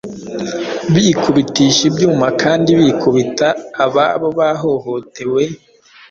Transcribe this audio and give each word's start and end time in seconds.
bikubitisha 0.93 1.81
ibyuma 1.89 2.27
Kandi 2.41 2.69
bikubita 2.79 3.47
ababo 3.85 4.27
bahohotewe, 4.39 5.43